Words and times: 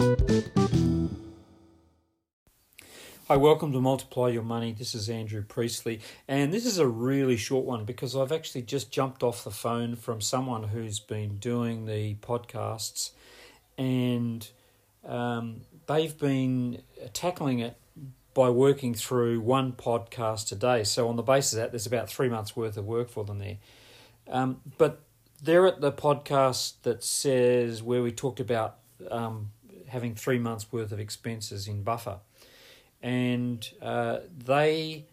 Hi, 0.00 0.06
welcome 3.36 3.70
to 3.72 3.80
Multiply 3.82 4.30
Your 4.30 4.42
Money. 4.42 4.72
This 4.72 4.94
is 4.94 5.10
Andrew 5.10 5.42
Priestley, 5.42 6.00
and 6.26 6.54
this 6.54 6.64
is 6.64 6.78
a 6.78 6.86
really 6.86 7.36
short 7.36 7.66
one 7.66 7.84
because 7.84 8.16
I've 8.16 8.32
actually 8.32 8.62
just 8.62 8.90
jumped 8.90 9.22
off 9.22 9.44
the 9.44 9.50
phone 9.50 9.96
from 9.96 10.22
someone 10.22 10.62
who's 10.62 11.00
been 11.00 11.36
doing 11.36 11.84
the 11.84 12.14
podcasts, 12.14 13.10
and 13.76 14.48
um, 15.06 15.60
they've 15.86 16.16
been 16.16 16.80
tackling 17.12 17.58
it 17.58 17.76
by 18.32 18.48
working 18.48 18.94
through 18.94 19.40
one 19.40 19.72
podcast 19.72 20.50
a 20.50 20.54
day. 20.54 20.82
So, 20.82 21.08
on 21.08 21.16
the 21.16 21.22
basis 21.22 21.52
of 21.52 21.58
that, 21.58 21.72
there's 21.72 21.86
about 21.86 22.08
three 22.08 22.30
months' 22.30 22.56
worth 22.56 22.78
of 22.78 22.86
work 22.86 23.10
for 23.10 23.22
them 23.22 23.38
there. 23.38 23.58
Um, 24.30 24.62
but 24.78 25.02
they're 25.42 25.66
at 25.66 25.82
the 25.82 25.92
podcast 25.92 26.76
that 26.84 27.04
says 27.04 27.82
where 27.82 28.02
we 28.02 28.12
talked 28.12 28.40
about 28.40 28.78
um, 29.10 29.50
having 29.90 30.14
three 30.14 30.38
months' 30.38 30.72
worth 30.72 30.92
of 30.92 31.00
expenses 31.00 31.68
in 31.68 31.82
buffer. 31.82 32.18
And 33.02 33.68
uh, 33.80 34.18
they 34.36 35.06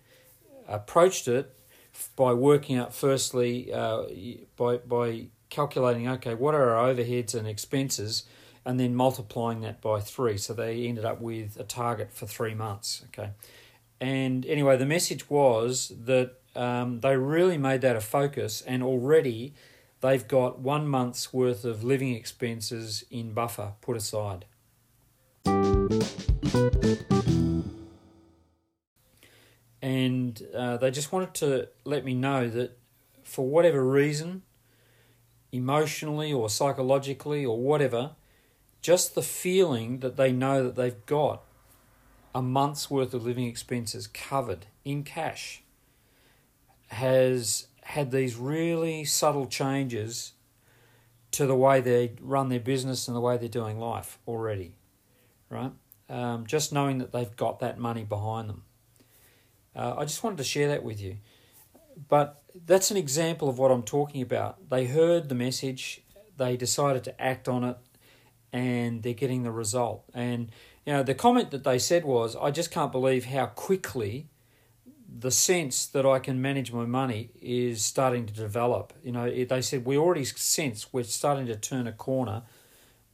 approached 0.68 1.28
it 1.28 1.54
by 2.16 2.34
working 2.34 2.78
out 2.78 2.94
firstly 2.94 3.74
uh, 3.74 4.04
by 4.56 4.78
by 4.78 5.28
calculating 5.50 6.08
okay 6.08 6.34
what 6.34 6.54
are 6.54 6.76
our 6.76 6.94
overheads 6.94 7.34
and 7.34 7.48
expenses 7.48 8.24
and 8.66 8.80
then 8.80 8.94
multiplying 8.94 9.62
that 9.62 9.82
by 9.82 10.02
three. 10.02 10.38
So 10.38 10.54
they 10.54 10.88
ended 10.88 11.06
up 11.06 11.22
with 11.22 11.58
a 11.58 11.64
target 11.64 12.12
for 12.12 12.26
three 12.26 12.54
months 12.54 13.04
okay? 13.08 13.32
And 14.00 14.46
anyway 14.46 14.78
the 14.78 14.86
message 14.86 15.30
was 15.30 15.94
that 16.06 16.34
um, 16.56 17.00
they 17.00 17.16
really 17.18 17.58
made 17.58 17.82
that 17.82 17.96
a 17.96 18.02
focus 18.02 18.62
and 18.62 18.84
already 18.84 19.54
they've 20.02 20.28
got 20.28 20.60
one 20.60 20.88
month's 20.88 21.34
worth 21.34 21.64
of 21.66 21.84
living 21.84 22.14
expenses 22.14 23.06
in 23.10 23.34
buffer 23.34 23.74
put 23.82 23.96
aside 23.96 24.46
and 29.82 30.42
uh, 30.56 30.78
they 30.78 30.92
just 30.92 31.12
wanted 31.12 31.34
to 31.36 31.70
let 31.86 32.04
me 32.04 32.14
know 32.14 32.50
that 32.50 32.78
for 33.24 33.48
whatever 33.48 33.84
reason, 33.84 34.44
emotionally 35.52 36.32
or 36.34 36.50
psychologically 36.50 37.46
or 37.46 37.60
whatever, 37.60 38.12
just 38.82 39.16
the 39.16 39.22
feeling 39.22 40.00
that 40.00 40.18
they 40.18 40.32
know 40.32 40.64
that 40.64 40.76
they've 40.76 41.06
got 41.06 41.44
a 42.34 42.42
month's 42.42 42.90
worth 42.90 43.14
of 43.14 43.26
living 43.26 43.46
expenses 43.46 44.08
covered 44.08 44.68
in 44.86 45.04
cash 45.04 45.64
has 46.90 47.68
had 47.82 48.12
these 48.12 48.36
really 48.36 49.04
subtle 49.04 49.48
changes 49.48 50.34
to 51.32 51.46
the 51.46 51.56
way 51.56 51.82
they 51.82 52.14
run 52.22 52.50
their 52.50 52.60
business 52.60 53.08
and 53.08 53.16
the 53.16 53.22
way 53.22 53.38
they're 53.38 53.50
doing 53.50 53.80
life 53.80 54.20
already, 54.28 54.76
right? 55.50 55.72
Um, 56.10 56.48
just 56.48 56.72
knowing 56.72 57.00
that 57.00 57.12
they've 57.12 57.36
got 57.36 57.60
that 57.60 57.78
money 57.78 58.06
behind 58.06 58.50
them. 58.50 58.64
Uh, 59.76 59.96
I 59.98 60.06
just 60.06 60.24
wanted 60.24 60.38
to 60.38 60.44
share 60.44 60.70
that 60.70 60.84
with 60.84 61.02
you. 61.02 61.18
But 62.08 62.42
that's 62.66 62.92
an 62.92 62.98
example 62.98 63.50
of 63.50 63.60
what 63.60 63.72
I'm 63.72 63.84
talking 63.84 64.22
about. 64.22 64.70
They 64.70 64.86
heard 64.86 65.30
the 65.30 65.36
message, 65.36 66.02
they 66.38 66.58
decided 66.58 67.04
to 67.06 67.22
act 67.22 67.48
on 67.48 67.64
it, 67.64 67.78
and 68.54 69.04
they're 69.04 69.14
getting 69.14 69.44
the 69.44 69.52
result. 69.52 70.04
And 70.14 70.52
you 70.86 70.94
know, 70.94 71.04
the 71.04 71.14
comment 71.14 71.52
that 71.52 71.64
they 71.64 71.80
said 71.80 72.06
was, 72.06 72.36
"I 72.36 72.52
just 72.52 72.72
can't 72.72 72.92
believe 72.92 73.26
how 73.26 73.48
quickly 73.48 74.30
the 75.20 75.32
sense 75.32 75.86
that 75.88 76.06
I 76.06 76.20
can 76.20 76.42
manage 76.42 76.72
my 76.72 76.86
money 76.86 77.32
is 77.42 77.84
starting 77.84 78.26
to 78.26 78.34
develop." 78.34 78.94
You 79.04 79.12
know, 79.12 79.30
they 79.30 79.62
said 79.62 79.86
we 79.86 79.98
already 79.98 80.26
sense 80.26 80.94
we're 80.94 81.04
starting 81.04 81.48
to 81.48 81.56
turn 81.56 81.88
a 81.88 81.92
corner 81.92 82.44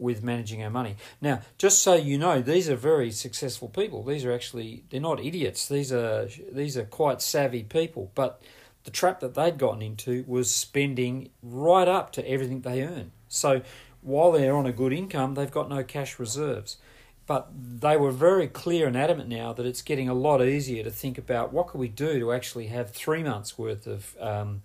with 0.03 0.21
managing 0.21 0.61
our 0.63 0.69
money. 0.69 0.97
Now, 1.21 1.41
just 1.57 1.81
so 1.81 1.95
you 1.95 2.19
know, 2.19 2.41
these 2.41 2.69
are 2.69 2.75
very 2.75 3.09
successful 3.09 3.69
people. 3.69 4.03
These 4.03 4.25
are 4.25 4.31
actually 4.31 4.83
they're 4.89 5.01
not 5.01 5.19
idiots. 5.19 5.67
These 5.67 5.91
are 5.91 6.27
these 6.51 6.77
are 6.77 6.85
quite 6.85 7.21
savvy 7.21 7.63
people. 7.63 8.11
But 8.13 8.41
the 8.83 8.91
trap 8.91 9.21
that 9.21 9.33
they'd 9.33 9.57
gotten 9.57 9.81
into 9.81 10.23
was 10.27 10.53
spending 10.53 11.29
right 11.41 11.87
up 11.87 12.11
to 12.13 12.29
everything 12.29 12.61
they 12.61 12.83
earn. 12.83 13.11
So 13.29 13.61
while 14.01 14.31
they're 14.31 14.55
on 14.55 14.65
a 14.65 14.71
good 14.71 14.93
income, 14.93 15.33
they've 15.33 15.49
got 15.49 15.69
no 15.69 15.83
cash 15.83 16.19
reserves. 16.19 16.77
But 17.25 17.49
they 17.53 17.95
were 17.95 18.11
very 18.11 18.47
clear 18.47 18.85
and 18.85 18.97
adamant 18.97 19.29
now 19.29 19.53
that 19.53 19.65
it's 19.65 19.81
getting 19.81 20.09
a 20.09 20.13
lot 20.13 20.43
easier 20.43 20.83
to 20.83 20.91
think 20.91 21.17
about 21.17 21.53
what 21.53 21.67
could 21.67 21.79
we 21.79 21.87
do 21.87 22.19
to 22.19 22.33
actually 22.33 22.67
have 22.67 22.91
three 22.91 23.23
months 23.23 23.57
worth 23.57 23.87
of 23.87 24.17
um, 24.19 24.61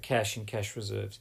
cash 0.00 0.38
and 0.38 0.46
cash 0.46 0.74
reserves. 0.74 1.18